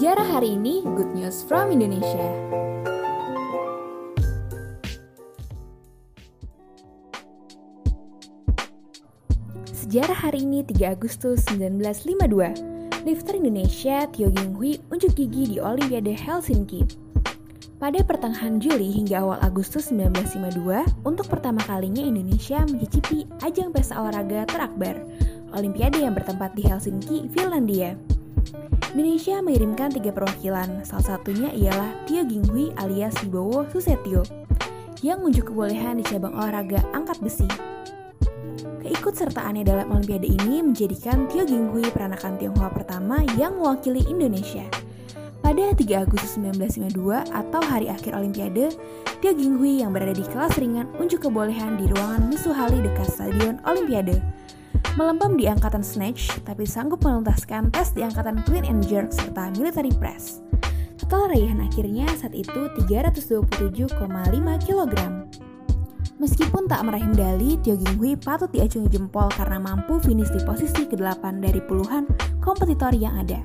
[0.00, 2.24] Sejarah hari ini, good news from Indonesia.
[9.68, 13.04] Sejarah hari ini 3 Agustus 1952.
[13.04, 16.80] Lifter Indonesia Tio Hui unjuk gigi di Olimpiade Helsinki.
[17.76, 24.48] Pada pertengahan Juli hingga awal Agustus 1952, untuk pertama kalinya Indonesia mencicipi ajang pesta olahraga
[24.48, 24.96] terakbar,
[25.52, 28.00] Olimpiade yang bertempat di Helsinki, Finlandia.
[28.90, 34.26] Indonesia mengirimkan tiga perwakilan, salah satunya ialah Tio Hui alias Wibowo Susetio,
[34.98, 37.46] yang unjuk kebolehan di cabang olahraga angkat besi.
[38.82, 44.66] Keikutsertaannya dalam Olimpiade ini menjadikan Tio Hui peranakan Tionghoa pertama yang mewakili Indonesia.
[45.38, 48.74] Pada 3 Agustus 1952 atau hari akhir Olimpiade,
[49.22, 54.18] Tio Hui yang berada di kelas ringan unjuk kebolehan di ruangan Misuhali dekat Stadion Olimpiade
[54.98, 59.92] melempam di angkatan snatch, tapi sanggup menuntaskan tes di angkatan clean and jerk serta military
[59.94, 60.42] press.
[60.98, 63.98] Total raihan akhirnya saat itu 327,5
[64.66, 64.94] kg.
[66.20, 71.40] Meskipun tak meraih medali, Tio Hui patut diacungi jempol karena mampu finish di posisi ke-8
[71.40, 72.04] dari puluhan
[72.44, 73.40] kompetitor yang ada.